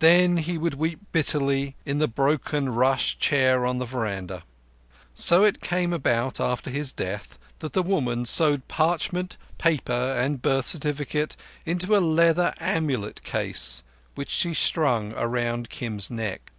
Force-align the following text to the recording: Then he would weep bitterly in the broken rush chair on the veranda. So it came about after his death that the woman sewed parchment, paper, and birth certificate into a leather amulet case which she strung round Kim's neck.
Then 0.00 0.36
he 0.36 0.58
would 0.58 0.74
weep 0.74 1.00
bitterly 1.12 1.76
in 1.86 1.96
the 1.98 2.06
broken 2.06 2.68
rush 2.68 3.16
chair 3.16 3.64
on 3.64 3.78
the 3.78 3.86
veranda. 3.86 4.42
So 5.14 5.44
it 5.44 5.62
came 5.62 5.94
about 5.94 6.38
after 6.40 6.68
his 6.68 6.92
death 6.92 7.38
that 7.60 7.72
the 7.72 7.82
woman 7.82 8.26
sewed 8.26 8.68
parchment, 8.68 9.38
paper, 9.56 10.12
and 10.14 10.42
birth 10.42 10.66
certificate 10.66 11.36
into 11.64 11.96
a 11.96 12.04
leather 12.04 12.52
amulet 12.60 13.22
case 13.24 13.82
which 14.14 14.28
she 14.28 14.52
strung 14.52 15.14
round 15.14 15.70
Kim's 15.70 16.10
neck. 16.10 16.50